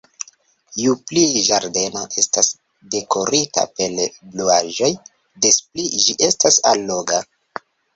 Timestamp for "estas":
2.23-2.49, 6.35-6.65